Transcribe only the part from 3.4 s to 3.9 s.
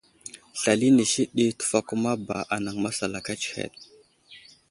tsəhed.